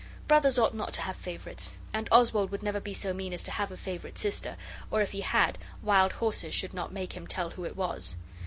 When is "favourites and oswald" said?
1.15-2.49